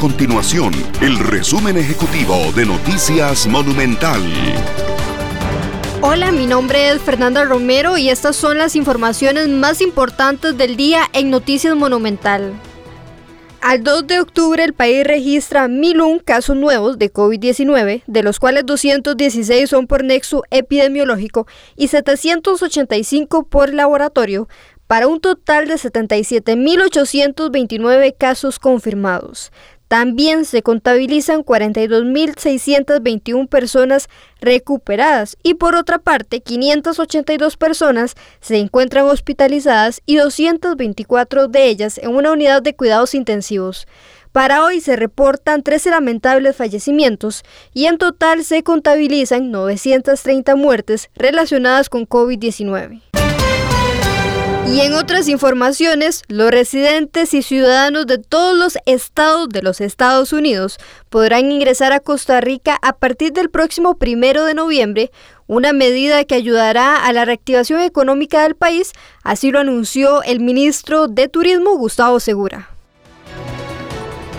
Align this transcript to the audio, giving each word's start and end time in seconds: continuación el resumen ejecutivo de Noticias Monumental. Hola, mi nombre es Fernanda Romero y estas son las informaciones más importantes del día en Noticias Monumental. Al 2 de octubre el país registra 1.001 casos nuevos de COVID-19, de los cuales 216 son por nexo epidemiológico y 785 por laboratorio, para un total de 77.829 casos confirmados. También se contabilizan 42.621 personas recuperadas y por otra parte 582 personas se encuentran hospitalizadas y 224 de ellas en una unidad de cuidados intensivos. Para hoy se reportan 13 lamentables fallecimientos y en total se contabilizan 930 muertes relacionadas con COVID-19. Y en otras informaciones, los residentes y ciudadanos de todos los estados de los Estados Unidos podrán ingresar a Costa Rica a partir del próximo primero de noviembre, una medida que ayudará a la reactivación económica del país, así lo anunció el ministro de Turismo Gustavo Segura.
continuación 0.00 0.72
el 1.02 1.18
resumen 1.18 1.76
ejecutivo 1.76 2.34
de 2.56 2.64
Noticias 2.64 3.46
Monumental. 3.46 4.22
Hola, 6.00 6.32
mi 6.32 6.46
nombre 6.46 6.88
es 6.88 7.02
Fernanda 7.02 7.44
Romero 7.44 7.98
y 7.98 8.08
estas 8.08 8.34
son 8.34 8.56
las 8.56 8.76
informaciones 8.76 9.50
más 9.50 9.82
importantes 9.82 10.56
del 10.56 10.76
día 10.76 11.02
en 11.12 11.28
Noticias 11.28 11.76
Monumental. 11.76 12.54
Al 13.60 13.84
2 13.84 14.06
de 14.06 14.20
octubre 14.20 14.64
el 14.64 14.72
país 14.72 15.06
registra 15.06 15.68
1.001 15.68 16.24
casos 16.24 16.56
nuevos 16.56 16.98
de 16.98 17.12
COVID-19, 17.12 18.02
de 18.06 18.22
los 18.22 18.38
cuales 18.38 18.64
216 18.64 19.68
son 19.68 19.86
por 19.86 20.02
nexo 20.02 20.44
epidemiológico 20.50 21.46
y 21.76 21.88
785 21.88 23.44
por 23.44 23.74
laboratorio, 23.74 24.48
para 24.86 25.06
un 25.06 25.20
total 25.20 25.68
de 25.68 25.74
77.829 25.74 28.14
casos 28.18 28.58
confirmados. 28.58 29.52
También 29.90 30.44
se 30.44 30.62
contabilizan 30.62 31.42
42.621 31.42 33.48
personas 33.48 34.08
recuperadas 34.40 35.36
y 35.42 35.54
por 35.54 35.74
otra 35.74 35.98
parte 35.98 36.42
582 36.42 37.56
personas 37.56 38.14
se 38.40 38.58
encuentran 38.58 39.06
hospitalizadas 39.06 40.00
y 40.06 40.14
224 40.14 41.48
de 41.48 41.66
ellas 41.66 41.98
en 41.98 42.14
una 42.14 42.30
unidad 42.30 42.62
de 42.62 42.76
cuidados 42.76 43.16
intensivos. 43.16 43.88
Para 44.30 44.64
hoy 44.64 44.80
se 44.80 44.94
reportan 44.94 45.64
13 45.64 45.90
lamentables 45.90 46.54
fallecimientos 46.54 47.42
y 47.74 47.86
en 47.86 47.98
total 47.98 48.44
se 48.44 48.62
contabilizan 48.62 49.50
930 49.50 50.54
muertes 50.54 51.10
relacionadas 51.16 51.88
con 51.88 52.06
COVID-19. 52.06 53.09
Y 54.68 54.80
en 54.80 54.94
otras 54.94 55.28
informaciones, 55.28 56.22
los 56.28 56.50
residentes 56.50 57.34
y 57.34 57.42
ciudadanos 57.42 58.06
de 58.06 58.18
todos 58.18 58.56
los 58.56 58.78
estados 58.86 59.48
de 59.48 59.62
los 59.62 59.80
Estados 59.80 60.32
Unidos 60.32 60.78
podrán 61.08 61.50
ingresar 61.50 61.92
a 61.92 62.00
Costa 62.00 62.40
Rica 62.40 62.78
a 62.82 62.92
partir 62.92 63.32
del 63.32 63.50
próximo 63.50 63.96
primero 63.96 64.44
de 64.44 64.54
noviembre, 64.54 65.10
una 65.48 65.72
medida 65.72 66.24
que 66.24 66.36
ayudará 66.36 67.04
a 67.04 67.12
la 67.12 67.24
reactivación 67.24 67.80
económica 67.80 68.42
del 68.44 68.54
país, 68.54 68.92
así 69.24 69.50
lo 69.50 69.58
anunció 69.58 70.22
el 70.22 70.38
ministro 70.38 71.08
de 71.08 71.26
Turismo 71.26 71.76
Gustavo 71.76 72.20
Segura. 72.20 72.68